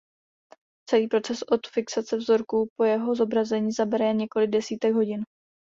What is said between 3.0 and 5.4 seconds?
zobrazení zabere jen několik desítek hodin.